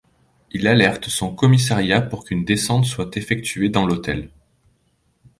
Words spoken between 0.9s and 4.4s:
son commissariat pour qu'une descente soit effectuée dans l'hôtel.